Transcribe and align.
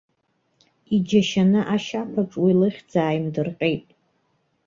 Иџьашьаны 0.95 1.61
ашьаԥаҿ 1.75 2.31
уи 2.43 2.51
лыхьӡ 2.59 2.91
ааимдырҟьеит. 3.03 3.87